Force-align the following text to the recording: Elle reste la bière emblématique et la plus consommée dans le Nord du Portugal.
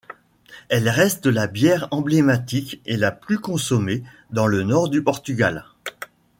Elle 0.69 0.89
reste 0.89 1.27
la 1.27 1.45
bière 1.45 1.87
emblématique 1.91 2.81
et 2.87 2.97
la 2.97 3.11
plus 3.11 3.37
consommée 3.37 4.01
dans 4.31 4.47
le 4.47 4.63
Nord 4.63 4.89
du 4.89 5.03
Portugal. 5.03 5.63